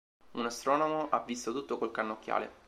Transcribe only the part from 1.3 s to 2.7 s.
tutto col cannocchiale.